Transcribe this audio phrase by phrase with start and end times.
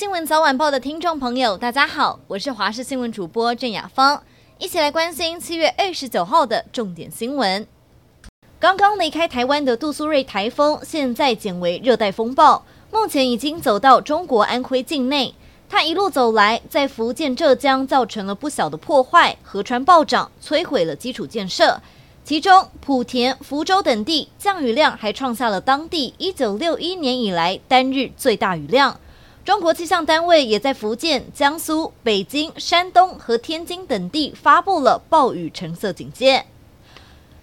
[0.00, 4.22] 新闻早晚报的听众朋友，大家好，我是华视新闻主播郑雅芳，
[4.56, 7.66] 一起来关心七月二十九号的重点新闻。
[8.58, 15.34] 刚刚离开台湾的杜苏芮台风，现在减为热带风暴，目前已经走到中国安徽境内。
[15.68, 21.78] 它一路走来，在福建、浙江造成了不小的破坏，河川暴涨，摧毁了基础建设。
[22.24, 28.98] 其中，莆田、福州等地降雨量还创下了当地一九六一年以来单日最大雨量。
[29.50, 36.46] 中国气象单位也在福建、江苏、北京、山东和天津等地发布了暴雨橙色警戒。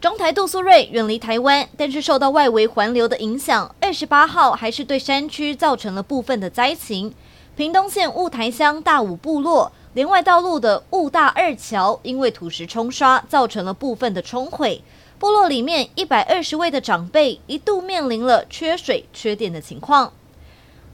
[0.00, 7.14] 中台杜苏芮远离台湾，但是受到外围环流的影响，二十八号还是对山区造成了部分的灾情。
[7.54, 9.70] 屏东县雾台乡大武部落。
[9.94, 14.82] 连外道路的雾大二桥因为土石冲刷，造成了部分的冲毁。
[15.20, 20.12] 部落里面一百二十位的长辈一度面临了缺水、缺电的情况。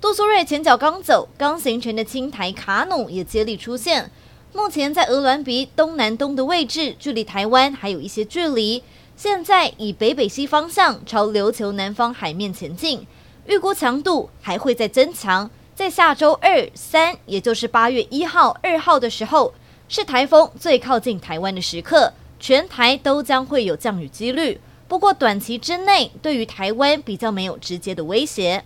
[0.00, 4.08] 杜苏芮前脚刚走，刚形成的青台卡努也接力出现。
[4.52, 8.84] 目前在鹅銮鼻东南东的位置，距离台湾还有一些距离。
[9.16, 13.04] 现在以北北西方向朝琉球南方海面前进，
[13.46, 15.50] 预估强度还会再增强。
[15.74, 19.52] 在下周二、三，也就是八月一号、二号的时候，
[19.88, 24.60] 是台风最靠近台湾的时刻，全台都将会有降雨几率。
[24.86, 28.64] 不过短期之内，对于台湾比较没有直接的威胁。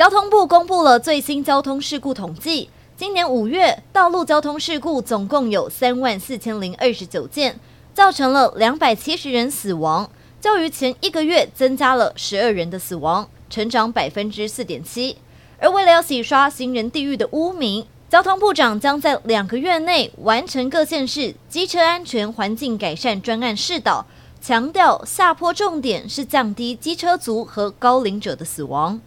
[0.00, 7.60] 交通部公布了最新交通事故统计，今年五月道路交通事故总共有三万四千零二十九件，
[7.92, 15.18] 造成了两百七十人死亡，较于前一个月增加了十二人的死亡，成长百分之四点七。
[15.58, 24.06] 而为了要洗刷行人地狱的污名，交通部长将在两个月内完成各县市机车安全环境改善专案试导，
[24.40, 28.98] 强调下坡重点是降低机车族和高龄者的死亡。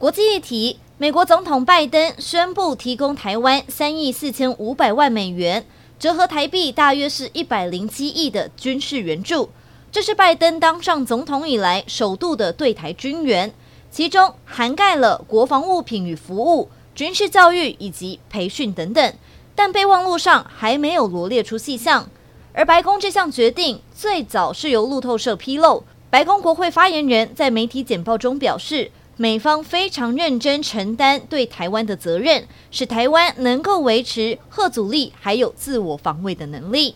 [0.00, 5.66] 国际议题：美国总统拜登宣布提供台湾三亿四千五百万美元，
[5.98, 9.50] 折合台币大约是一百零七亿的军事援助，
[9.92, 13.52] 这是拜登当上总统以来首度的对台军援。
[13.90, 19.14] 其中涵盖了国防物品与服务、军事教育以及培训等等，
[19.54, 22.08] 但备忘录上还没有罗列出细项。
[22.54, 36.94] 而白宫这项决定最早是由路透社披露，白宫国会发言人在媒体简报中表示，美方非常认真承担对台湾的责任，使台湾能够维持吓阻力还有自我防卫的能力。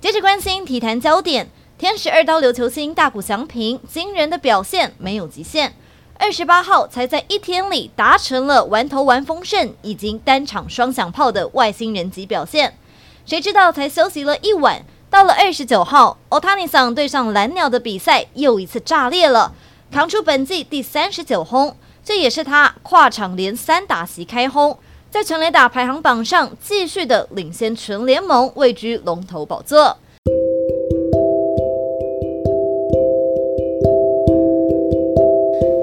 [0.00, 5.72] 接着关心体坛焦点，天使二刀流球星大谷翔平惊人的表现没有极限。
[6.18, 12.76] 二十八号才在一天里达成了完投完丰盛，已经单场双响炮的外星人级表现。
[13.24, 19.54] 谁知道才休息了一晚，到了二十九号，欧塔尼桑对上蓝鸟的比赛又一次炸裂了，
[19.92, 24.78] 扛出本季第三十九轰，这也是他跨场连三打席开轰，
[25.10, 29.98] 在全垒打排行榜上继续的领先全联盟，位居龙头宝座。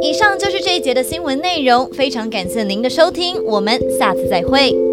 [0.02, 4.89] 以上就是这一节的新闻内容，非常感谢您的收听，我们下次再会。